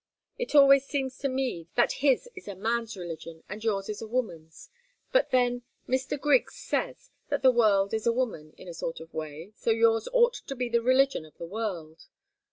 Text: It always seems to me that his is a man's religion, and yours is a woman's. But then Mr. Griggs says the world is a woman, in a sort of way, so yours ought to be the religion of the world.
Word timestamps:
It 0.39 0.55
always 0.55 0.83
seems 0.83 1.15
to 1.19 1.29
me 1.29 1.67
that 1.75 1.91
his 2.01 2.27
is 2.35 2.47
a 2.47 2.55
man's 2.55 2.97
religion, 2.97 3.43
and 3.47 3.63
yours 3.63 3.87
is 3.87 4.01
a 4.01 4.07
woman's. 4.07 4.71
But 5.11 5.29
then 5.29 5.61
Mr. 5.87 6.19
Griggs 6.19 6.55
says 6.55 7.11
the 7.29 7.51
world 7.51 7.93
is 7.93 8.07
a 8.07 8.11
woman, 8.11 8.53
in 8.57 8.67
a 8.67 8.73
sort 8.73 8.99
of 8.99 9.13
way, 9.13 9.51
so 9.55 9.69
yours 9.69 10.07
ought 10.11 10.33
to 10.33 10.55
be 10.55 10.69
the 10.69 10.81
religion 10.81 11.23
of 11.23 11.37
the 11.37 11.45
world. 11.45 12.07